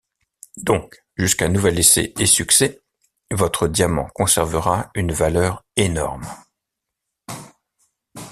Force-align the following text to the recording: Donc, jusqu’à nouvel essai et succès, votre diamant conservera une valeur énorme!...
Donc, 0.57 1.03
jusqu’à 1.15 1.47
nouvel 1.47 1.77
essai 1.77 2.11
et 2.17 2.25
succès, 2.25 2.81
votre 3.29 3.67
diamant 3.67 4.07
conservera 4.15 4.89
une 4.95 5.11
valeur 5.11 5.63
énorme!... 5.75 6.25